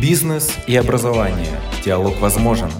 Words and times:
Бизнес 0.00 0.56
и 0.66 0.76
образование. 0.76 1.60
Диалог 1.84 2.18
возможен. 2.20 2.70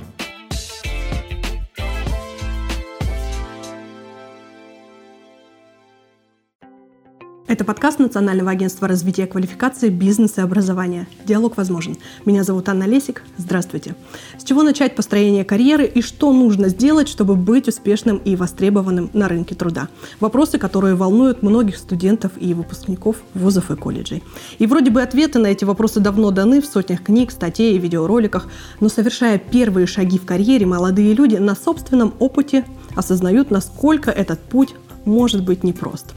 Это 7.61 7.67
подкаст 7.67 7.99
Национального 7.99 8.53
агентства 8.53 8.89
развития 8.89 9.27
квалификации, 9.27 9.91
бизнеса 9.91 10.41
и 10.41 10.45
образования. 10.45 11.07
Диалог 11.27 11.59
возможен. 11.59 11.95
Меня 12.25 12.43
зовут 12.43 12.71
Анна 12.71 12.85
Лесик. 12.85 13.23
Здравствуйте. 13.37 13.95
С 14.39 14.45
чего 14.45 14.63
начать 14.63 14.97
построение 14.97 15.45
карьеры 15.45 15.85
и 15.85 16.01
что 16.01 16.33
нужно 16.33 16.71
сделать, 16.71 17.07
чтобы 17.07 17.37
быть 17.37 17.69
успешным 17.69 18.17
и 18.17 18.35
востребованным 18.35 19.11
на 19.13 19.29
рынке 19.29 19.55
труда? 19.55 19.89
Вопросы, 20.21 20.57
которые 20.57 20.95
волнуют 20.95 21.43
многих 21.43 21.77
студентов 21.77 22.33
и 22.41 22.55
выпускников 22.55 23.17
вузов 23.35 23.71
и 23.71 23.77
колледжей. 23.77 24.23
И 24.59 24.67
вроде 24.67 24.91
бы 24.91 25.03
ответы 25.03 25.39
на 25.39 25.49
эти 25.49 25.67
вопросы 25.67 26.01
давно 26.01 26.31
даны 26.31 26.63
в 26.63 26.65
сотнях 26.65 27.03
книг, 27.03 27.31
статей 27.31 27.75
и 27.75 27.79
видеороликах, 27.79 28.49
но 28.81 28.89
совершая 28.89 29.37
первые 29.37 29.87
шаги 29.87 30.19
в 30.19 30.25
карьере, 30.25 30.65
молодые 30.65 31.13
люди 31.13 31.37
на 31.37 31.55
собственном 31.55 32.15
опыте 32.21 32.65
осознают, 32.97 33.51
насколько 33.51 34.11
этот 34.11 34.41
путь 34.41 34.75
может 35.05 35.45
быть 35.45 35.63
непрост. 35.63 36.15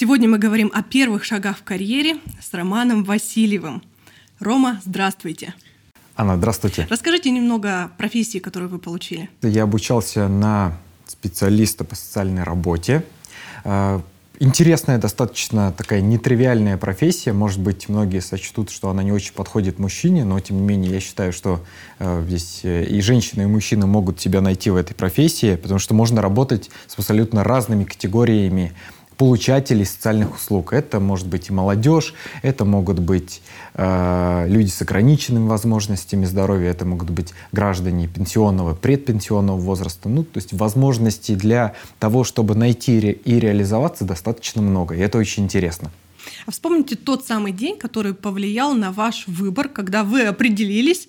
Сегодня 0.00 0.28
мы 0.28 0.38
говорим 0.38 0.70
о 0.72 0.84
первых 0.84 1.24
шагах 1.24 1.56
в 1.58 1.64
карьере 1.64 2.18
с 2.40 2.54
Романом 2.54 3.02
Васильевым. 3.02 3.82
Рома, 4.38 4.80
здравствуйте. 4.84 5.56
Анна, 6.14 6.36
здравствуйте. 6.36 6.86
Расскажите 6.88 7.32
немного 7.32 7.82
о 7.82 7.88
профессии, 7.88 8.38
которую 8.38 8.68
вы 8.68 8.78
получили. 8.78 9.28
Я 9.42 9.64
обучался 9.64 10.28
на 10.28 10.78
специалиста 11.08 11.82
по 11.82 11.96
социальной 11.96 12.44
работе. 12.44 13.02
Э, 13.64 14.00
интересная, 14.38 14.98
достаточно 14.98 15.72
такая 15.72 16.00
нетривиальная 16.00 16.76
профессия. 16.76 17.32
Может 17.32 17.58
быть, 17.58 17.88
многие 17.88 18.20
сочтут, 18.20 18.70
что 18.70 18.90
она 18.90 19.02
не 19.02 19.10
очень 19.10 19.32
подходит 19.32 19.80
мужчине, 19.80 20.24
но 20.24 20.38
тем 20.38 20.58
не 20.58 20.62
менее 20.62 20.92
я 20.92 21.00
считаю, 21.00 21.32
что 21.32 21.64
э, 21.98 22.22
здесь 22.24 22.60
э, 22.62 22.84
и 22.84 23.00
женщины, 23.00 23.42
и 23.42 23.46
мужчины 23.46 23.86
могут 23.86 24.20
себя 24.20 24.42
найти 24.42 24.70
в 24.70 24.76
этой 24.76 24.94
профессии, 24.94 25.56
потому 25.56 25.80
что 25.80 25.92
можно 25.92 26.22
работать 26.22 26.70
с 26.86 26.96
абсолютно 26.96 27.42
разными 27.42 27.82
категориями 27.82 28.74
получателей 29.18 29.84
социальных 29.84 30.36
услуг. 30.36 30.72
Это 30.72 31.00
может 31.00 31.26
быть 31.26 31.50
и 31.50 31.52
молодежь, 31.52 32.14
это 32.42 32.64
могут 32.64 33.00
быть 33.00 33.42
э, 33.74 34.44
люди 34.48 34.70
с 34.70 34.80
ограниченными 34.80 35.48
возможностями 35.48 36.24
здоровья, 36.24 36.70
это 36.70 36.84
могут 36.84 37.10
быть 37.10 37.34
граждане 37.50 38.06
пенсионного, 38.06 38.74
предпенсионного 38.74 39.58
возраста. 39.58 40.08
Ну, 40.08 40.22
то 40.22 40.38
есть 40.38 40.52
возможностей 40.52 41.34
для 41.34 41.74
того, 41.98 42.22
чтобы 42.22 42.54
найти 42.54 42.98
и 42.98 43.40
реализоваться 43.40 44.04
достаточно 44.04 44.62
много. 44.62 44.94
И 44.94 45.00
это 45.00 45.18
очень 45.18 45.44
интересно. 45.44 45.90
А 46.46 46.50
вспомните 46.50 46.94
тот 46.94 47.26
самый 47.26 47.52
день, 47.52 47.76
который 47.76 48.14
повлиял 48.14 48.74
на 48.74 48.92
ваш 48.92 49.26
выбор, 49.26 49.68
когда 49.68 50.04
вы 50.04 50.22
определились 50.22 51.08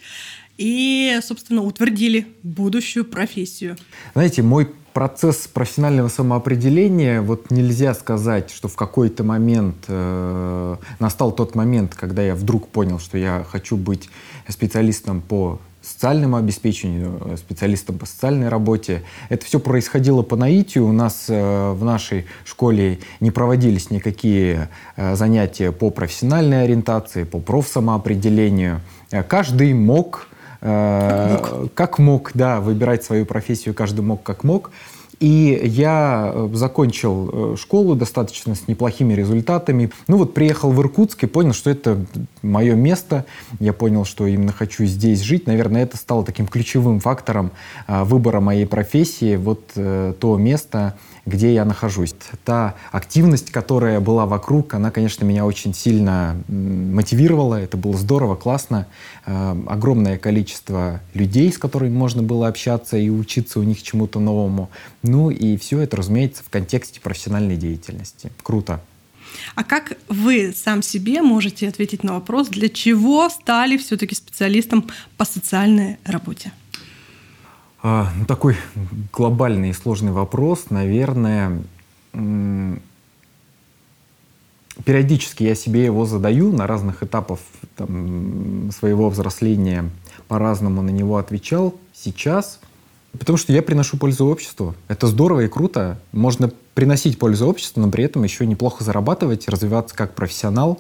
и, 0.60 1.18
собственно, 1.24 1.64
утвердили 1.64 2.28
будущую 2.44 3.06
профессию. 3.06 3.78
Знаете, 4.14 4.44
мой 4.44 4.70
процесс 4.94 5.48
профессионального 5.48 6.10
самоопределения, 6.10 7.22
вот 7.22 7.50
нельзя 7.50 7.94
сказать, 7.94 8.52
что 8.52 8.68
в 8.68 8.76
какой-то 8.76 9.24
момент 9.24 9.78
э, 9.88 10.76
настал 11.00 11.32
тот 11.32 11.56
момент, 11.56 11.96
когда 11.96 12.22
я 12.22 12.36
вдруг 12.36 12.68
понял, 12.68 13.00
что 13.00 13.18
я 13.18 13.46
хочу 13.50 13.78
быть 13.78 14.10
специалистом 14.50 15.22
по 15.22 15.62
социальному 15.82 16.36
обеспечению, 16.36 17.38
специалистом 17.38 17.98
по 17.98 18.06
социальной 18.06 18.50
работе. 18.50 19.04
Это 19.30 19.46
все 19.46 19.60
происходило 19.60 20.24
по 20.24 20.36
наитию. 20.36 20.86
У 20.86 20.92
нас 20.92 21.28
э, 21.30 21.72
в 21.72 21.86
нашей 21.86 22.26
школе 22.44 23.00
не 23.22 23.32
проводились 23.32 23.90
никакие 23.90 24.70
э, 24.98 25.16
занятия 25.16 25.72
по 25.72 25.90
профессиональной 25.90 26.64
ориентации, 26.64 27.24
по 27.24 27.40
профсамоопределению. 27.40 28.82
Э, 29.12 29.24
каждый 29.24 29.74
мог 29.74 30.28
как 30.60 31.52
мог. 31.52 31.74
как 31.74 32.00
мог, 32.00 32.32
да, 32.34 32.60
выбирать 32.60 33.04
свою 33.04 33.26
профессию, 33.26 33.74
каждый 33.74 34.02
мог 34.02 34.24
как 34.24 34.44
мог. 34.44 34.72
И 35.20 35.60
я 35.64 36.32
э, 36.34 36.50
закончил 36.54 37.54
э, 37.54 37.56
школу 37.58 37.96
достаточно 37.96 38.56
с 38.56 38.68
неплохими 38.68 39.14
результатами. 39.14 39.92
Ну 40.08 40.18
вот 40.18 40.34
приехал 40.34 40.72
в 40.72 40.80
Иркутск 40.80 41.24
и 41.24 41.28
понял, 41.28 41.52
что 41.52 41.70
это 41.70 42.06
мое 42.42 42.76
место. 42.76 43.26
Я 43.60 43.74
понял, 43.74 44.06
что 44.06 44.28
именно 44.28 44.54
хочу 44.54 44.86
здесь 44.86 45.22
жить. 45.22 45.46
Наверное, 45.46 45.84
это 45.84 45.98
стало 45.98 46.24
таким 46.24 46.48
ключевым 46.48 47.02
фактором 47.02 47.52
э, 47.88 48.04
выбора 48.04 48.40
моей 48.40 48.66
профессии. 48.66 49.36
Вот 49.36 49.60
то 49.74 50.38
место, 50.38 50.98
где 51.30 51.54
я 51.54 51.64
нахожусь. 51.64 52.16
Та 52.44 52.76
активность, 52.92 53.52
которая 53.52 54.00
была 54.00 54.26
вокруг, 54.26 54.74
она, 54.74 54.92
конечно, 54.92 55.24
меня 55.24 55.46
очень 55.46 55.74
сильно 55.74 56.36
мотивировала. 56.48 57.56
Это 57.56 57.78
было 57.78 57.98
здорово, 57.98 58.36
классно. 58.36 58.88
Э, 59.26 59.56
огромное 59.68 60.18
количество 60.18 61.00
людей, 61.14 61.52
с 61.54 61.58
которыми 61.58 61.96
можно 61.96 62.24
было 62.24 62.48
общаться 62.48 62.98
и 62.98 63.10
учиться 63.10 63.60
у 63.60 63.64
них 63.64 63.82
чему-то 63.82 64.20
новому. 64.20 64.70
Ну 65.04 65.30
и 65.30 65.58
все 65.58 65.80
это, 65.80 65.98
разумеется, 65.98 66.44
в 66.44 66.50
контексте 66.50 67.00
профессиональной 67.00 67.56
деятельности. 67.56 68.32
Круто. 68.44 68.82
А 69.56 69.64
как 69.64 69.98
вы 70.08 70.54
сам 70.56 70.82
себе 70.82 71.22
можете 71.22 71.68
ответить 71.68 72.04
на 72.04 72.14
вопрос, 72.14 72.50
для 72.50 72.70
чего 72.70 73.30
стали 73.30 73.78
все-таки 73.78 74.16
специалистом 74.16 74.90
по 75.18 75.26
социальной 75.26 75.98
работе? 76.04 76.52
А, 77.82 78.12
ну, 78.18 78.26
такой 78.26 78.58
глобальный 79.14 79.70
и 79.70 79.74
сложный 79.74 80.12
вопрос, 80.12 80.66
наверное, 80.70 81.62
периодически 84.84 85.44
я 85.44 85.56
себе 85.56 85.86
его 85.86 86.06
задаю 86.06 86.52
на 86.52 86.68
разных 86.68 87.04
этапах 87.04 87.40
там, 87.76 88.70
своего 88.72 89.10
взросления, 89.10 89.90
по-разному 90.28 90.82
на 90.82 90.90
него 90.90 91.18
отвечал. 91.18 91.74
Сейчас, 91.94 92.60
потому 93.18 93.38
что 93.38 93.54
я 93.54 93.62
приношу 93.62 93.98
пользу 93.98 94.26
обществу. 94.28 94.76
Это 94.90 95.08
здорово 95.08 95.42
и 95.42 95.48
круто. 95.48 96.00
Можно 96.12 96.52
приносить 96.76 97.18
пользу 97.18 97.48
обществу, 97.48 97.82
но 97.82 97.90
при 97.90 98.04
этом 98.04 98.24
еще 98.24 98.46
неплохо 98.46 98.84
зарабатывать, 98.84 99.48
развиваться 99.48 99.96
как 99.96 100.16
профессионал. 100.16 100.80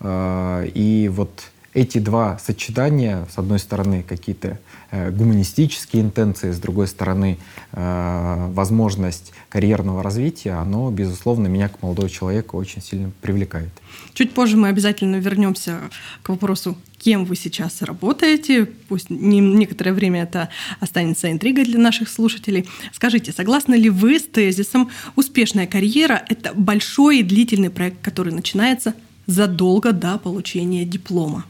А, 0.00 0.64
и 0.64 1.08
вот 1.08 1.30
эти 1.74 1.98
два 1.98 2.38
сочетания, 2.38 3.26
с 3.32 3.38
одной 3.38 3.58
стороны, 3.58 4.02
какие-то 4.02 4.58
э, 4.90 5.10
гуманистические 5.10 6.02
интенции, 6.02 6.50
с 6.50 6.58
другой 6.58 6.88
стороны, 6.88 7.38
э, 7.72 8.50
возможность 8.52 9.32
карьерного 9.48 10.02
развития, 10.02 10.52
оно, 10.52 10.90
безусловно, 10.90 11.46
меня 11.46 11.68
как 11.68 11.82
молодого 11.82 12.08
человека 12.08 12.56
очень 12.56 12.82
сильно 12.82 13.10
привлекает. 13.20 13.70
Чуть 14.14 14.32
позже 14.32 14.56
мы 14.56 14.68
обязательно 14.68 15.16
вернемся 15.16 15.78
к 16.22 16.30
вопросу, 16.30 16.76
кем 16.96 17.24
вы 17.26 17.36
сейчас 17.36 17.82
работаете. 17.82 18.66
Пусть 18.88 19.10
не, 19.10 19.40
некоторое 19.40 19.92
время 19.92 20.22
это 20.22 20.48
останется 20.80 21.30
интригой 21.30 21.64
для 21.64 21.78
наших 21.78 22.08
слушателей. 22.08 22.66
Скажите, 22.92 23.30
согласны 23.32 23.74
ли 23.74 23.90
вы 23.90 24.18
с 24.18 24.24
тезисом 24.24 24.90
«Успешная 25.16 25.66
карьера– 25.66 26.22
это 26.28 26.54
большой 26.54 27.20
и 27.20 27.22
длительный 27.22 27.70
проект, 27.70 28.00
который 28.02 28.32
начинается 28.32 28.94
задолго 29.26 29.92
до 29.92 30.18
получения 30.18 30.84
диплома»? 30.84 31.44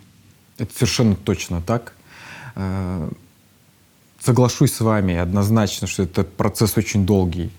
Это 0.59 0.75
совершенно 0.75 1.15
точно 1.15 1.63
так. 1.63 1.95
Э, 2.57 3.09
соглашусь 4.21 4.75
с 4.75 4.81
вами 4.81 5.17
однозначно, 5.17 5.87
что 5.87 6.03
это 6.03 6.25
процесс 6.25 6.77
очень 6.77 7.07
долгий. 7.07 7.51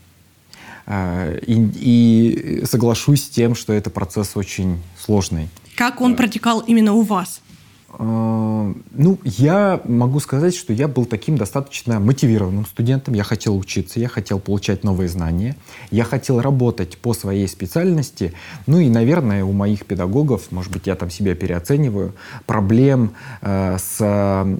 Э, 0.85 1.39
и, 1.45 2.61
и 2.61 2.65
соглашусь 2.65 3.23
с 3.23 3.29
тем, 3.29 3.55
что 3.55 3.73
это 3.73 3.89
процесс 3.89 4.35
очень 4.35 4.81
сложный. 4.99 5.49
Как 5.75 6.01
он 6.01 6.15
протекал 6.15 6.59
именно 6.59 6.93
у 6.93 7.03
вас? 7.03 7.41
Э, 7.97 8.73
ну, 8.91 9.17
я 9.23 9.81
могу 9.85 10.19
сказать, 10.19 10.55
что 10.55 10.73
я 10.73 10.87
был 10.87 11.05
таким 11.05 11.37
достаточно 11.37 11.99
мотивированным 11.99 12.65
студентом. 12.65 13.13
Я 13.13 13.23
хотел 13.23 13.57
учиться, 13.57 13.99
я 13.99 14.07
хотел 14.07 14.39
получать 14.39 14.83
новые 14.83 15.09
знания, 15.09 15.55
я 15.91 16.03
хотел 16.03 16.41
работать 16.41 16.97
по 16.97 17.13
своей 17.13 17.47
специальности. 17.47 18.33
Ну 18.67 18.79
и, 18.79 18.89
наверное, 18.89 19.43
у 19.43 19.51
моих 19.51 19.85
педагогов, 19.85 20.51
может 20.51 20.71
быть, 20.71 20.87
я 20.87 20.95
там 20.95 21.09
себя 21.09 21.35
переоцениваю, 21.35 22.13
проблем 22.45 23.13
э, 23.41 23.77
с 23.79 23.99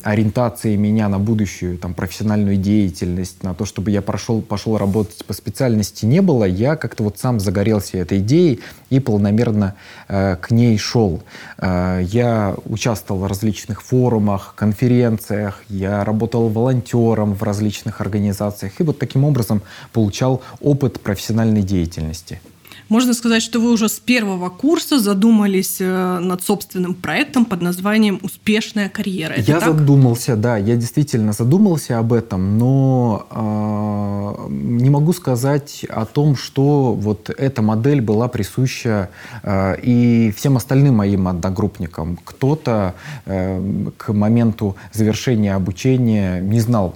ориентацией 0.03 0.77
меня 0.77 1.09
на 1.09 1.19
будущую 1.19 1.77
там, 1.77 1.93
профессиональную 1.93 2.57
деятельность, 2.57 3.43
на 3.43 3.53
то, 3.53 3.65
чтобы 3.65 3.91
я 3.91 4.01
прошел, 4.01 4.41
пошел 4.41 4.77
работать 4.77 5.25
по 5.25 5.33
специальности 5.33 6.05
не 6.05 6.21
было. 6.21 6.45
Я 6.45 6.75
как-то 6.75 7.03
вот 7.03 7.19
сам 7.19 7.39
загорелся 7.39 7.97
этой 7.97 8.19
идеей 8.19 8.61
и 8.89 8.99
полномерно 8.99 9.75
э, 10.07 10.35
к 10.37 10.51
ней 10.51 10.77
шел. 10.77 11.21
Э, 11.57 12.01
я 12.03 12.55
участвовал 12.65 13.18
в 13.19 13.25
различных 13.25 13.81
форумах, 13.81 14.53
конференциях, 14.55 15.63
я 15.69 16.03
работал 16.03 16.49
волонтером 16.49 17.33
в 17.33 17.43
различных 17.43 18.01
организациях 18.01 18.79
и 18.79 18.83
вот 18.83 18.97
таким 18.97 19.23
образом 19.23 19.61
получал 19.93 20.41
опыт 20.61 20.99
профессиональной 21.01 21.61
деятельности. 21.61 22.41
Можно 22.89 23.13
сказать, 23.13 23.43
что 23.43 23.59
вы 23.59 23.71
уже 23.71 23.87
с 23.87 23.99
первого 23.99 24.49
курса 24.49 24.99
задумались 24.99 25.77
э, 25.79 26.19
над 26.19 26.43
собственным 26.43 26.95
проектом 26.95 27.45
под 27.45 27.61
названием 27.61 28.19
«Успешная 28.23 28.89
карьера». 28.89 29.33
Это 29.33 29.51
я 29.51 29.59
так? 29.59 29.77
задумался, 29.77 30.35
да, 30.35 30.57
я 30.57 30.75
действительно 30.75 31.33
задумался 31.33 31.99
об 31.99 32.13
этом, 32.13 32.57
но 32.57 33.27
э, 33.29 34.51
не 34.51 34.89
могу 34.89 35.13
сказать 35.13 35.85
о 35.87 36.05
том, 36.05 36.35
что 36.35 36.93
вот 36.93 37.29
эта 37.29 37.61
модель 37.61 38.01
была 38.01 38.27
присуща 38.27 39.09
э, 39.43 39.75
и 39.81 40.33
всем 40.35 40.57
остальным 40.57 40.95
моим 40.95 41.27
одногруппникам. 41.27 42.17
Кто-то 42.23 42.95
э, 43.25 43.91
к 43.97 44.13
моменту 44.13 44.75
завершения 44.93 45.53
обучения 45.53 46.41
не 46.41 46.59
знал 46.59 46.95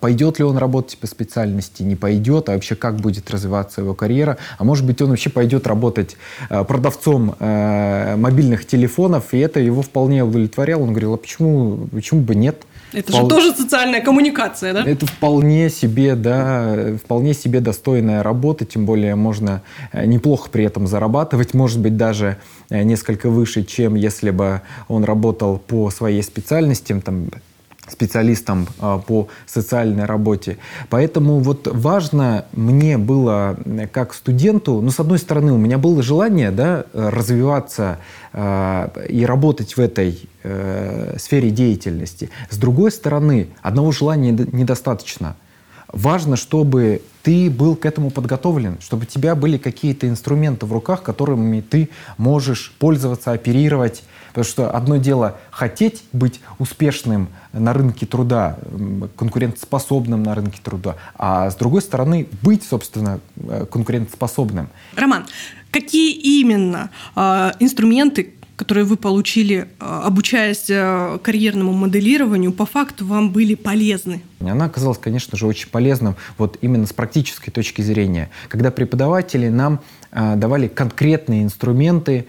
пойдет 0.00 0.38
ли 0.38 0.44
он 0.44 0.56
работать 0.56 0.98
по 0.98 1.06
специальности, 1.06 1.82
не 1.82 1.96
пойдет, 1.96 2.48
а 2.48 2.52
вообще 2.52 2.74
как 2.74 2.96
будет 2.96 3.30
развиваться 3.30 3.80
его 3.80 3.94
карьера. 3.94 4.38
А 4.58 4.64
может 4.64 4.86
быть, 4.86 5.00
он 5.02 5.10
вообще 5.10 5.30
пойдет 5.30 5.66
работать 5.66 6.16
э, 6.48 6.64
продавцом 6.64 7.34
э, 7.38 8.16
мобильных 8.16 8.66
телефонов, 8.66 9.32
и 9.32 9.38
это 9.38 9.60
его 9.60 9.82
вполне 9.82 10.24
удовлетворяло. 10.24 10.82
Он 10.82 10.90
говорил, 10.90 11.14
а 11.14 11.16
почему, 11.16 11.88
почему 11.92 12.20
бы 12.20 12.34
нет? 12.34 12.62
Это 12.92 13.12
Впол... 13.12 13.22
же 13.22 13.36
тоже 13.36 13.54
социальная 13.54 14.00
коммуникация, 14.00 14.72
да? 14.72 14.84
Это 14.84 15.06
вполне 15.06 15.70
себе, 15.70 16.16
да, 16.16 16.96
вполне 17.02 17.34
себе 17.34 17.60
достойная 17.60 18.22
работа, 18.22 18.64
тем 18.64 18.84
более 18.84 19.14
можно 19.14 19.62
неплохо 19.92 20.50
при 20.50 20.64
этом 20.64 20.88
зарабатывать, 20.88 21.54
может 21.54 21.78
быть, 21.78 21.96
даже 21.96 22.38
несколько 22.68 23.30
выше, 23.30 23.62
чем 23.62 23.94
если 23.94 24.30
бы 24.30 24.62
он 24.88 25.04
работал 25.04 25.58
по 25.58 25.90
своей 25.90 26.22
специальности, 26.22 27.00
там, 27.04 27.28
специалистом 27.88 28.66
а, 28.78 28.98
по 28.98 29.28
социальной 29.46 30.04
работе. 30.04 30.58
Поэтому 30.88 31.40
вот 31.40 31.66
важно 31.66 32.44
мне 32.52 32.98
было 32.98 33.56
как 33.92 34.14
студенту, 34.14 34.80
ну, 34.80 34.90
с 34.90 35.00
одной 35.00 35.18
стороны, 35.18 35.52
у 35.52 35.58
меня 35.58 35.78
было 35.78 36.02
желание 36.02 36.50
да, 36.50 36.84
развиваться 36.92 37.98
э, 38.32 39.06
и 39.08 39.24
работать 39.24 39.76
в 39.76 39.80
этой 39.80 40.28
э, 40.42 41.16
сфере 41.18 41.50
деятельности. 41.50 42.30
С 42.50 42.56
другой 42.56 42.92
стороны, 42.92 43.48
одного 43.62 43.92
желания 43.92 44.30
недостаточно. 44.30 45.36
Важно, 45.92 46.36
чтобы 46.36 47.02
ты 47.22 47.50
был 47.50 47.76
к 47.76 47.84
этому 47.84 48.10
подготовлен, 48.10 48.78
чтобы 48.80 49.02
у 49.02 49.06
тебя 49.06 49.34
были 49.34 49.58
какие-то 49.58 50.08
инструменты 50.08 50.66
в 50.66 50.72
руках, 50.72 51.02
которыми 51.02 51.60
ты 51.60 51.90
можешь 52.16 52.72
пользоваться, 52.78 53.32
оперировать, 53.32 54.02
Потому 54.30 54.44
что 54.44 54.70
одно 54.70 54.96
дело 54.96 55.38
хотеть 55.50 56.04
быть 56.12 56.40
успешным 56.58 57.30
на 57.52 57.72
рынке 57.72 58.06
труда, 58.06 58.58
конкурентоспособным 59.16 60.22
на 60.22 60.34
рынке 60.36 60.60
труда, 60.62 60.96
а 61.16 61.50
с 61.50 61.56
другой 61.56 61.82
стороны 61.82 62.28
быть, 62.42 62.62
собственно, 62.62 63.20
э, 63.36 63.66
конкурентоспособным. 63.70 64.68
Роман, 64.94 65.26
какие 65.72 66.12
именно 66.12 66.90
э, 67.16 67.52
инструменты, 67.58 68.34
которые 68.60 68.84
вы 68.84 68.98
получили, 68.98 69.56
э, 69.56 70.00
обучаясь 70.04 70.66
э, 70.68 71.18
карьерному 71.22 71.72
моделированию, 71.72 72.52
по 72.52 72.66
факту 72.66 73.06
вам 73.06 73.30
были 73.30 73.54
полезны? 73.54 74.20
Она 74.38 74.66
оказалась, 74.66 74.98
конечно 74.98 75.38
же, 75.38 75.46
очень 75.46 75.70
полезным 75.70 76.14
вот 76.36 76.58
именно 76.60 76.86
с 76.86 76.92
практической 76.92 77.50
точки 77.50 77.80
зрения, 77.80 78.28
когда 78.48 78.70
преподаватели 78.70 79.48
нам 79.48 79.80
э, 80.12 80.36
давали 80.36 80.68
конкретные 80.68 81.42
инструменты 81.42 82.26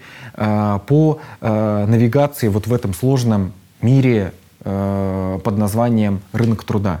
по 0.86 1.20
навигации 1.40 2.48
вот 2.48 2.66
в 2.66 2.72
этом 2.72 2.94
сложном 2.94 3.52
мире 3.82 4.32
под 4.60 5.58
названием 5.58 6.20
рынок 6.32 6.64
труда. 6.64 7.00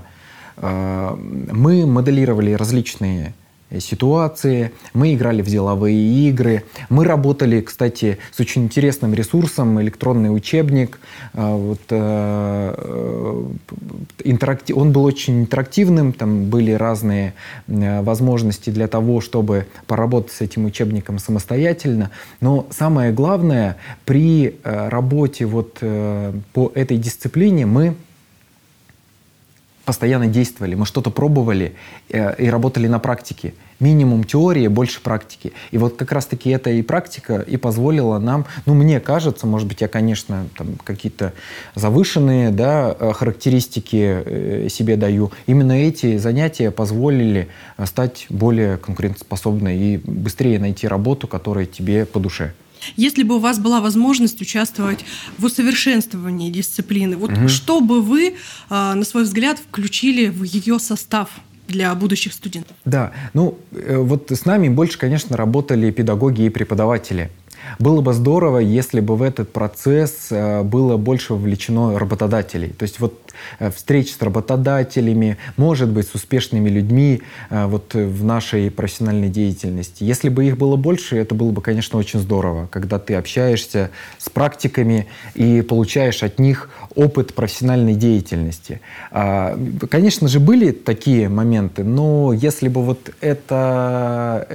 Мы 0.60 1.86
моделировали 1.86 2.52
различные 2.52 3.32
ситуации, 3.80 4.72
мы 4.94 5.14
играли 5.14 5.42
в 5.42 5.46
деловые 5.46 6.28
игры, 6.28 6.64
мы 6.88 7.04
работали, 7.04 7.60
кстати, 7.60 8.18
с 8.30 8.40
очень 8.40 8.64
интересным 8.64 9.14
ресурсом 9.14 9.80
электронный 9.80 10.34
учебник. 10.34 10.98
Э, 11.34 11.54
вот, 11.54 11.80
э, 11.90 13.44
интерактив... 14.24 14.76
Он 14.76 14.92
был 14.92 15.04
очень 15.04 15.40
интерактивным, 15.40 16.12
там 16.12 16.44
были 16.44 16.72
разные 16.72 17.34
возможности 17.66 18.70
для 18.70 18.88
того, 18.88 19.20
чтобы 19.20 19.66
поработать 19.86 20.32
с 20.32 20.40
этим 20.40 20.64
учебником 20.64 21.18
самостоятельно. 21.18 22.10
Но 22.40 22.66
самое 22.70 23.12
главное, 23.12 23.76
при 24.04 24.56
работе 24.64 25.46
вот 25.46 25.78
по 26.52 26.72
этой 26.74 26.96
дисциплине 26.96 27.66
мы 27.66 27.94
постоянно 29.84 30.26
действовали, 30.26 30.74
мы 30.74 30.86
что-то 30.86 31.10
пробовали 31.10 31.74
э, 32.08 32.34
и 32.36 32.48
работали 32.48 32.86
на 32.86 32.98
практике. 32.98 33.54
Минимум 33.80 34.22
теории, 34.22 34.68
больше 34.68 35.00
практики. 35.00 35.52
И 35.72 35.78
вот 35.78 35.96
как 35.96 36.12
раз-таки 36.12 36.50
эта 36.50 36.70
и 36.70 36.82
практика 36.82 37.40
и 37.40 37.56
позволила 37.56 38.18
нам, 38.18 38.46
ну, 38.64 38.74
мне 38.74 39.00
кажется, 39.00 39.46
может 39.46 39.66
быть, 39.66 39.80
я, 39.80 39.88
конечно, 39.88 40.46
там 40.56 40.76
какие-то 40.84 41.32
завышенные 41.74 42.50
да, 42.50 42.94
э, 42.98 43.12
характеристики 43.12 44.22
э, 44.24 44.68
себе 44.70 44.96
даю. 44.96 45.32
Именно 45.46 45.72
эти 45.72 46.16
занятия 46.18 46.70
позволили 46.70 47.48
стать 47.84 48.26
более 48.28 48.76
конкурентоспособной 48.76 49.76
и 49.76 49.96
быстрее 49.98 50.58
найти 50.58 50.86
работу, 50.86 51.26
которая 51.26 51.66
тебе 51.66 52.06
по 52.06 52.20
душе. 52.20 52.52
Если 52.96 53.22
бы 53.22 53.36
у 53.36 53.38
вас 53.38 53.58
была 53.58 53.80
возможность 53.80 54.40
участвовать 54.40 55.04
в 55.38 55.44
усовершенствовании 55.44 56.50
дисциплины, 56.50 57.16
вот 57.16 57.32
угу. 57.32 57.48
что 57.48 57.80
бы 57.80 58.02
вы, 58.02 58.34
а, 58.68 58.94
на 58.94 59.04
свой 59.04 59.24
взгляд, 59.24 59.58
включили 59.58 60.28
в 60.28 60.42
ее 60.42 60.78
состав? 60.78 61.30
для 61.68 61.94
будущих 61.94 62.34
студентов? 62.34 62.76
Да, 62.84 63.12
ну 63.34 63.58
э, 63.72 63.96
вот 63.96 64.30
с 64.30 64.44
нами 64.44 64.68
больше, 64.68 64.98
конечно, 64.98 65.36
работали 65.36 65.90
педагоги 65.90 66.42
и 66.42 66.48
преподаватели. 66.50 67.30
Было 67.78 68.00
бы 68.00 68.12
здорово, 68.12 68.58
если 68.58 69.00
бы 69.00 69.16
в 69.16 69.22
этот 69.22 69.52
процесс 69.52 70.28
э, 70.30 70.62
было 70.62 70.96
больше 70.96 71.34
вовлечено 71.34 71.98
работодателей. 71.98 72.70
То 72.70 72.84
есть 72.84 73.00
вот 73.00 73.14
э, 73.58 73.70
встреч 73.70 74.14
с 74.14 74.22
работодателями, 74.22 75.38
может 75.56 75.88
быть, 75.88 76.08
с 76.08 76.14
успешными 76.14 76.68
людьми 76.68 77.22
э, 77.50 77.66
вот 77.66 77.94
в 77.94 78.24
нашей 78.24 78.70
профессиональной 78.70 79.28
деятельности. 79.28 80.04
Если 80.04 80.28
бы 80.28 80.44
их 80.46 80.58
было 80.58 80.76
больше, 80.76 81.16
это 81.16 81.34
было 81.34 81.50
бы, 81.50 81.62
конечно, 81.62 81.98
очень 81.98 82.20
здорово, 82.20 82.68
когда 82.70 82.98
ты 82.98 83.14
общаешься 83.14 83.90
с 84.18 84.28
практиками 84.28 85.06
и 85.34 85.62
получаешь 85.62 86.22
от 86.22 86.38
них 86.38 86.70
опыт 86.94 87.34
профессиональной 87.34 87.94
деятельности. 87.94 88.80
А, 89.10 89.58
конечно 89.90 90.28
же, 90.28 90.40
были 90.40 90.72
такие 90.72 91.28
моменты, 91.28 91.84
но 91.84 92.32
если 92.32 92.68
бы 92.68 92.82
вот 92.84 93.10
это 93.20 94.46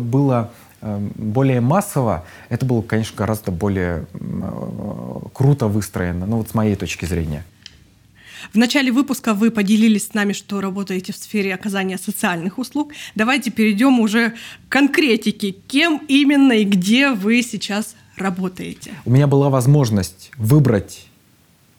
было 0.00 0.50
более 0.80 1.60
массово, 1.60 2.24
это 2.48 2.66
было, 2.66 2.82
конечно, 2.82 3.16
гораздо 3.16 3.50
более 3.50 4.06
э, 4.12 5.20
круто 5.32 5.66
выстроено, 5.66 6.26
ну 6.26 6.38
вот 6.38 6.50
с 6.50 6.54
моей 6.54 6.76
точки 6.76 7.04
зрения. 7.06 7.44
В 8.52 8.58
начале 8.58 8.92
выпуска 8.92 9.34
вы 9.34 9.50
поделились 9.50 10.08
с 10.08 10.14
нами, 10.14 10.32
что 10.32 10.60
работаете 10.60 11.12
в 11.12 11.16
сфере 11.16 11.54
оказания 11.54 11.98
социальных 11.98 12.58
услуг. 12.58 12.92
Давайте 13.14 13.50
перейдем 13.50 14.00
уже 14.00 14.30
к 14.68 14.72
конкретике. 14.72 15.52
Кем 15.66 16.00
именно 16.08 16.52
и 16.52 16.64
где 16.64 17.10
вы 17.10 17.42
сейчас 17.42 17.96
работаете? 18.16 18.92
У 19.04 19.10
меня 19.10 19.26
была 19.26 19.48
возможность 19.48 20.30
выбрать 20.36 21.06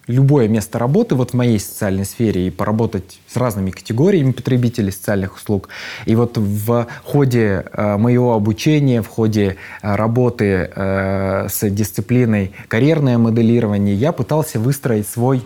любое 0.07 0.47
место 0.47 0.79
работы 0.79 1.15
вот 1.15 1.31
в 1.31 1.33
моей 1.33 1.59
социальной 1.59 2.05
сфере 2.05 2.47
и 2.47 2.49
поработать 2.49 3.19
с 3.27 3.35
разными 3.35 3.71
категориями 3.71 4.31
потребителей 4.31 4.91
социальных 4.91 5.35
услуг. 5.35 5.69
И 6.05 6.15
вот 6.15 6.37
в 6.37 6.87
ходе 7.03 7.65
э, 7.71 7.97
моего 7.97 8.33
обучения, 8.33 9.01
в 9.01 9.07
ходе 9.07 9.57
э, 9.81 9.95
работы 9.95 10.71
э, 10.73 11.47
с 11.49 11.69
дисциплиной 11.69 12.53
карьерное 12.67 13.17
моделирование 13.17 13.95
я 13.95 14.11
пытался 14.11 14.59
выстроить 14.59 15.07
свой 15.07 15.43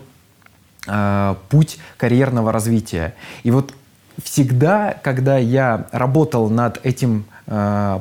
путь 1.50 1.78
карьерного 1.98 2.52
развития. 2.52 3.14
И 3.44 3.52
вот 3.52 3.72
всегда, 4.24 4.98
когда 5.04 5.38
я 5.38 5.86
работал 5.92 6.50
над 6.50 6.84
этим 6.84 7.26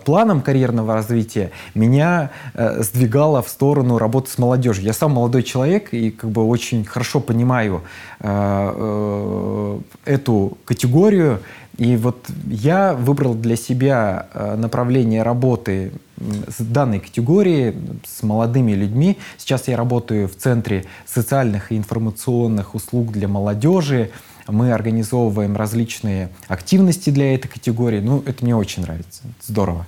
планом 0.04 0.42
карьерного 0.42 0.94
развития 0.94 1.50
меня 1.74 2.30
э, 2.54 2.82
сдвигало 2.82 3.42
в 3.42 3.48
сторону 3.48 3.98
работы 3.98 4.30
с 4.30 4.38
молодежью. 4.38 4.84
Я 4.84 4.92
сам 4.92 5.12
молодой 5.12 5.42
человек 5.42 5.92
и 5.92 6.10
как 6.10 6.30
бы 6.30 6.44
очень 6.44 6.84
хорошо 6.84 7.20
понимаю 7.20 7.82
э, 8.20 9.80
эту 10.04 10.58
категорию. 10.64 11.40
И 11.78 11.96
вот 11.96 12.28
я 12.46 12.92
выбрал 12.92 13.34
для 13.34 13.56
себя 13.56 14.26
направление 14.56 15.22
работы 15.22 15.92
с 16.20 16.60
данной 16.60 17.00
категории, 17.00 17.74
с 18.06 18.22
молодыми 18.22 18.72
людьми. 18.72 19.16
Сейчас 19.38 19.68
я 19.68 19.76
работаю 19.76 20.28
в 20.28 20.36
Центре 20.36 20.84
социальных 21.06 21.72
и 21.72 21.76
информационных 21.76 22.74
услуг 22.74 23.12
для 23.12 23.28
молодежи 23.28 24.10
мы 24.50 24.72
организовываем 24.72 25.56
различные 25.56 26.30
активности 26.48 27.10
для 27.10 27.34
этой 27.34 27.48
категории. 27.48 28.00
Ну, 28.00 28.22
это 28.26 28.44
мне 28.44 28.54
очень 28.56 28.82
нравится. 28.82 29.22
Здорово. 29.42 29.86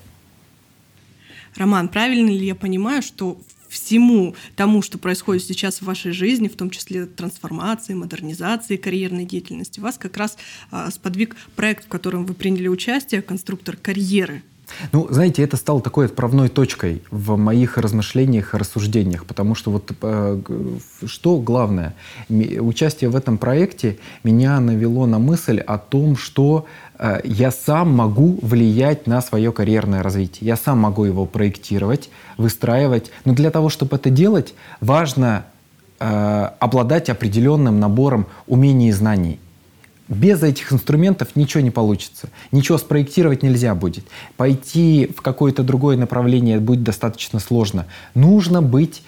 Роман, 1.57 1.89
правильно 1.89 2.31
ли 2.31 2.47
я 2.47 2.55
понимаю, 2.55 3.03
что 3.03 3.39
всему 3.69 4.35
тому, 4.55 4.83
что 4.83 4.99
происходит 4.99 5.45
сейчас 5.45 5.79
в 5.79 5.83
вашей 5.83 6.13
жизни, 6.13 6.49
в 6.49 6.57
том 6.57 6.71
числе 6.71 7.07
трансформации, 7.07 7.95
модернизации 7.95 8.77
карьерной 8.77 9.25
деятельности, 9.25 9.81
вас 9.81 9.97
как 9.97 10.17
раз 10.17 10.37
а, 10.71 10.91
сподвиг 10.91 11.37
проект, 11.57 11.87
в 11.87 11.89
котором 11.89 12.27
вы 12.27 12.35
приняли 12.35 12.69
участие, 12.69 13.23
конструктор 13.23 13.77
карьеры. 13.77 14.43
Ну, 14.93 15.07
знаете, 15.11 15.43
это 15.43 15.57
стало 15.57 15.81
такой 15.81 16.07
отправной 16.07 16.49
точкой 16.49 17.03
в 17.11 17.37
моих 17.37 17.79
размышлениях 17.79 18.55
и 18.55 18.57
рассуждениях, 18.57 19.25
потому 19.25 19.55
что 19.55 19.71
вот 19.71 19.93
э, 20.01 20.41
что 21.07 21.39
главное, 21.39 21.95
участие 22.29 23.11
в 23.11 23.17
этом 23.17 23.39
проекте 23.39 23.99
меня 24.25 24.61
навело 24.61 25.07
на 25.07 25.19
мысль 25.19 25.59
о 25.61 25.79
том, 25.79 26.17
что 26.17 26.67
э, 26.99 27.21
я 27.25 27.51
сам 27.51 27.95
могу 27.95 28.39
влиять 28.43 29.07
на 29.07 29.23
свое 29.23 29.53
карьерное 29.53 30.03
развитие, 30.03 30.47
я 30.47 30.57
сам 30.57 30.79
могу 30.79 31.05
его 31.05 31.27
проектировать, 31.27 32.11
выстраивать, 32.37 33.11
но 33.25 33.35
для 33.35 33.51
того, 33.51 33.69
чтобы 33.69 33.97
это 33.97 34.11
делать, 34.11 34.55
важно 34.81 35.45
э, 36.01 36.51
обладать 36.59 37.09
определенным 37.11 37.81
набором 37.81 38.27
умений 38.47 38.89
и 38.89 38.93
знаний. 38.93 39.39
Без 40.13 40.43
этих 40.43 40.75
инструментов 40.75 41.37
ничего 41.37 41.63
не 41.63 41.71
получится. 41.71 42.29
Ничего 42.51 42.77
спроектировать 42.77 43.43
нельзя 43.43 43.75
будет. 43.75 44.05
Пойти 44.37 45.11
в 45.17 45.23
какое-то 45.23 45.63
другое 45.63 45.97
направление 45.97 46.61
будет 46.61 46.83
достаточно 46.83 47.39
сложно. 47.39 47.87
Нужно 48.15 48.61
быть 48.61 49.03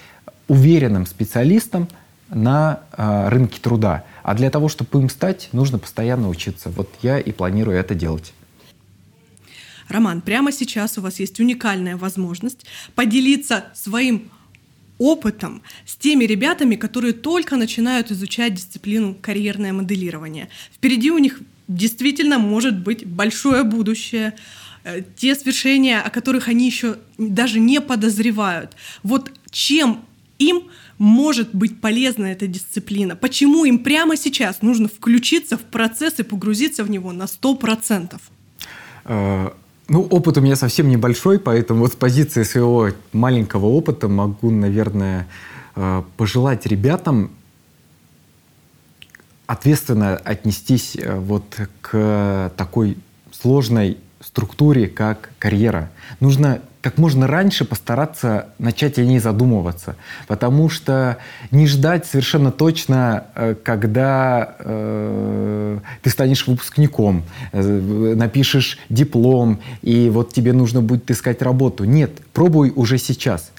уверенным 0.48 1.04
специалистом 1.04 1.88
на 2.30 2.80
э, 2.96 3.28
рынке 3.28 3.60
труда. 3.60 4.04
А 4.22 4.34
для 4.34 4.48
того, 4.48 4.70
чтобы 4.70 4.98
им 4.98 5.10
стать, 5.10 5.50
нужно 5.52 5.78
постоянно 5.78 6.30
учиться. 6.30 6.70
Вот 6.70 6.88
я 7.02 7.18
и 7.18 7.32
планирую 7.32 7.76
это 7.76 7.94
делать. 7.94 8.32
Роман, 9.88 10.22
прямо 10.22 10.52
сейчас 10.52 10.96
у 10.96 11.02
вас 11.02 11.20
есть 11.20 11.38
уникальная 11.38 11.98
возможность 11.98 12.64
поделиться 12.94 13.66
своим 13.74 14.30
опытом 14.98 15.62
с 15.86 15.96
теми 15.96 16.24
ребятами, 16.24 16.76
которые 16.76 17.12
только 17.12 17.56
начинают 17.56 18.10
изучать 18.10 18.54
дисциплину 18.54 19.16
карьерное 19.20 19.72
моделирование. 19.72 20.48
Впереди 20.72 21.10
у 21.10 21.18
них 21.18 21.40
действительно 21.68 22.38
может 22.38 22.78
быть 22.78 23.06
большое 23.06 23.64
будущее, 23.64 24.34
э, 24.84 25.02
те 25.16 25.34
свершения, 25.34 26.00
о 26.00 26.10
которых 26.10 26.48
они 26.48 26.66
еще 26.66 26.96
даже 27.18 27.58
не 27.58 27.80
подозревают. 27.80 28.76
Вот 29.02 29.32
чем 29.50 30.04
им 30.38 30.64
может 30.98 31.54
быть 31.54 31.80
полезна 31.80 32.26
эта 32.26 32.46
дисциплина? 32.46 33.16
Почему 33.16 33.64
им 33.64 33.78
прямо 33.78 34.16
сейчас 34.16 34.62
нужно 34.62 34.88
включиться 34.88 35.56
в 35.56 35.62
процесс 35.62 36.18
и 36.18 36.22
погрузиться 36.22 36.84
в 36.84 36.90
него 36.90 37.12
на 37.12 37.24
100%? 37.24 38.20
Ну, 39.88 40.02
опыт 40.02 40.38
у 40.38 40.40
меня 40.40 40.56
совсем 40.56 40.88
небольшой, 40.88 41.38
поэтому 41.38 41.80
вот 41.80 41.92
с 41.92 41.96
позиции 41.96 42.42
своего 42.42 42.88
маленького 43.12 43.66
опыта 43.66 44.08
могу, 44.08 44.50
наверное, 44.50 45.26
э, 45.76 46.02
пожелать 46.16 46.64
ребятам 46.66 47.30
ответственно 49.46 50.16
отнестись 50.16 50.96
э, 50.96 51.18
вот 51.18 51.44
к 51.82 52.52
такой 52.56 52.96
сложной 53.30 53.98
структуре, 54.20 54.88
как 54.88 55.30
карьера. 55.38 55.90
Нужно 56.18 56.62
как 56.84 56.98
можно 56.98 57.26
раньше 57.26 57.64
постараться 57.64 58.48
начать 58.58 58.98
о 58.98 59.04
ней 59.04 59.18
задумываться, 59.18 59.96
потому 60.26 60.68
что 60.68 61.16
не 61.50 61.66
ждать 61.66 62.04
совершенно 62.04 62.52
точно, 62.52 63.24
э, 63.34 63.54
когда 63.54 64.54
э, 64.58 65.78
ты 66.02 66.10
станешь 66.10 66.46
выпускником, 66.46 67.22
э, 67.52 67.62
напишешь 68.14 68.78
диплом, 68.90 69.60
и 69.80 70.10
вот 70.10 70.34
тебе 70.34 70.52
нужно 70.52 70.82
будет 70.82 71.10
искать 71.10 71.40
работу. 71.40 71.84
Нет, 71.84 72.10
пробуй 72.34 72.70
уже 72.76 72.98
сейчас. 72.98 73.50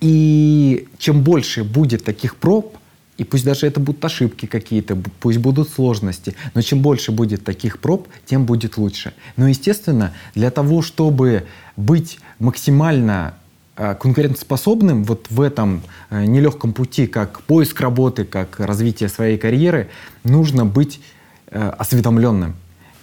И 0.00 0.86
чем 0.98 1.22
больше 1.22 1.64
будет 1.64 2.04
таких 2.04 2.36
проб, 2.36 2.76
и 3.18 3.24
пусть 3.24 3.44
даже 3.44 3.66
это 3.66 3.80
будут 3.80 4.02
ошибки 4.04 4.46
какие-то, 4.46 4.96
пусть 5.20 5.38
будут 5.38 5.68
сложности, 5.68 6.36
но 6.54 6.62
чем 6.62 6.80
больше 6.80 7.10
будет 7.12 7.44
таких 7.44 7.80
проб, 7.80 8.06
тем 8.24 8.46
будет 8.46 8.76
лучше. 8.76 9.12
Но, 9.36 9.48
естественно, 9.48 10.14
для 10.36 10.50
того, 10.52 10.82
чтобы 10.82 11.44
быть 11.76 12.20
максимально 12.38 13.34
э, 13.76 13.96
конкурентоспособным 13.96 15.02
вот 15.02 15.26
в 15.30 15.40
этом 15.40 15.82
э, 16.10 16.24
нелегком 16.24 16.72
пути, 16.72 17.08
как 17.08 17.40
поиск 17.42 17.80
работы, 17.80 18.24
как 18.24 18.60
развитие 18.60 19.08
своей 19.08 19.36
карьеры, 19.36 19.88
нужно 20.22 20.64
быть 20.64 21.00
э, 21.48 21.72
осведомленным. 21.76 22.54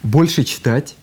Больше 0.02 0.44
читать, 0.44 0.96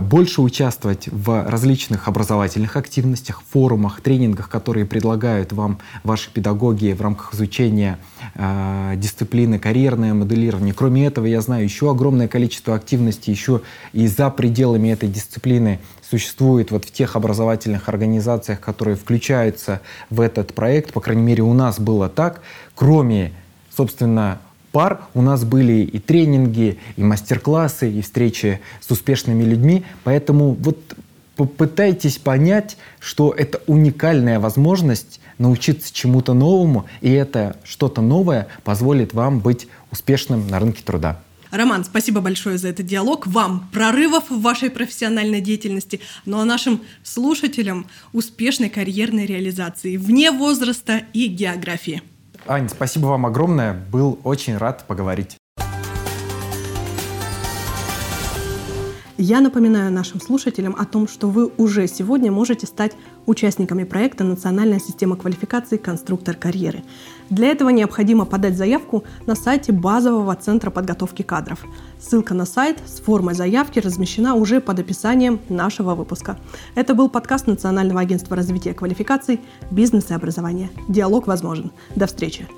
больше 0.00 0.42
участвовать 0.42 1.08
в 1.08 1.48
различных 1.48 2.08
образовательных 2.08 2.76
активностях, 2.76 3.42
форумах, 3.50 4.00
тренингах, 4.00 4.48
которые 4.48 4.86
предлагают 4.86 5.52
вам 5.52 5.78
ваши 6.04 6.30
педагоги 6.30 6.92
в 6.92 7.00
рамках 7.00 7.34
изучения 7.34 7.98
э, 8.34 8.94
дисциплины 8.96 9.58
карьерное 9.58 10.14
моделирование. 10.14 10.74
Кроме 10.74 11.06
этого, 11.06 11.26
я 11.26 11.40
знаю 11.40 11.64
еще 11.64 11.90
огромное 11.90 12.28
количество 12.28 12.74
активностей 12.74 13.32
еще 13.32 13.62
и 13.92 14.06
за 14.06 14.30
пределами 14.30 14.88
этой 14.88 15.08
дисциплины 15.08 15.80
существует 16.08 16.70
вот 16.70 16.84
в 16.84 16.92
тех 16.92 17.16
образовательных 17.16 17.88
организациях, 17.88 18.60
которые 18.60 18.96
включаются 18.96 19.80
в 20.10 20.20
этот 20.20 20.54
проект. 20.54 20.92
По 20.92 21.00
крайней 21.00 21.22
мере, 21.22 21.42
у 21.42 21.54
нас 21.54 21.80
было 21.80 22.08
так. 22.08 22.42
Кроме, 22.74 23.32
собственно, 23.74 24.40
пар 24.72 25.02
у 25.14 25.22
нас 25.22 25.44
были 25.44 25.84
и 25.84 25.98
тренинги, 25.98 26.78
и 26.96 27.04
мастер-классы, 27.04 27.90
и 27.90 28.00
встречи 28.02 28.60
с 28.80 28.90
успешными 28.90 29.44
людьми. 29.44 29.84
Поэтому 30.02 30.52
вот 30.52 30.78
попытайтесь 31.36 32.18
понять, 32.18 32.76
что 32.98 33.32
это 33.32 33.60
уникальная 33.66 34.40
возможность 34.40 35.20
научиться 35.38 35.92
чему-то 35.92 36.34
новому, 36.34 36.86
и 37.00 37.10
это 37.10 37.56
что-то 37.64 38.00
новое 38.00 38.48
позволит 38.64 39.12
вам 39.14 39.40
быть 39.40 39.68
успешным 39.90 40.46
на 40.48 40.58
рынке 40.58 40.82
труда. 40.84 41.20
Роман, 41.50 41.84
спасибо 41.84 42.22
большое 42.22 42.56
за 42.56 42.68
этот 42.68 42.86
диалог. 42.86 43.26
Вам 43.26 43.68
прорывов 43.72 44.30
в 44.30 44.40
вашей 44.40 44.70
профессиональной 44.70 45.42
деятельности, 45.42 46.00
ну 46.24 46.38
а 46.38 46.46
нашим 46.46 46.80
слушателям 47.02 47.86
успешной 48.14 48.70
карьерной 48.70 49.26
реализации 49.26 49.98
вне 49.98 50.30
возраста 50.30 51.02
и 51.12 51.26
географии. 51.26 52.02
Ань, 52.46 52.68
спасибо 52.68 53.06
вам 53.06 53.26
огромное. 53.26 53.72
Был 53.72 54.18
очень 54.24 54.56
рад 54.56 54.84
поговорить. 54.86 55.41
Я 59.24 59.40
напоминаю 59.40 59.92
нашим 59.92 60.20
слушателям 60.20 60.74
о 60.76 60.84
том, 60.84 61.06
что 61.06 61.28
вы 61.28 61.46
уже 61.56 61.86
сегодня 61.86 62.32
можете 62.32 62.66
стать 62.66 62.96
участниками 63.24 63.84
проекта 63.84 64.24
«Национальная 64.24 64.80
система 64.80 65.14
квалификации 65.14 65.76
конструктор 65.76 66.34
карьеры». 66.34 66.82
Для 67.30 67.46
этого 67.46 67.68
необходимо 67.68 68.24
подать 68.24 68.56
заявку 68.56 69.04
на 69.24 69.36
сайте 69.36 69.70
базового 69.70 70.34
центра 70.34 70.70
подготовки 70.70 71.22
кадров. 71.22 71.64
Ссылка 72.00 72.34
на 72.34 72.46
сайт 72.46 72.78
с 72.84 72.98
формой 72.98 73.36
заявки 73.36 73.78
размещена 73.78 74.34
уже 74.34 74.60
под 74.60 74.80
описанием 74.80 75.38
нашего 75.48 75.94
выпуска. 75.94 76.36
Это 76.74 76.92
был 76.96 77.08
подкаст 77.08 77.46
Национального 77.46 78.00
агентства 78.00 78.34
развития 78.34 78.74
квалификаций 78.74 79.38
«Бизнес 79.70 80.10
и 80.10 80.14
образование». 80.14 80.68
Диалог 80.88 81.28
возможен. 81.28 81.70
До 81.94 82.08
встречи! 82.08 82.48